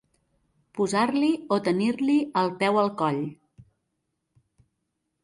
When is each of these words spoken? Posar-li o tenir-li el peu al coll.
Posar-li 0.77 1.27
o 1.55 1.57
tenir-li 1.67 2.15
el 2.41 2.49
peu 2.63 2.79
al 2.85 2.89
coll. 3.03 3.21